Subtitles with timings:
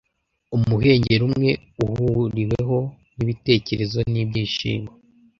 [0.55, 1.51] Umuhengeri umwe
[1.85, 2.77] uhuriweho
[3.15, 4.91] n'ibitekerezo n'ibyishimo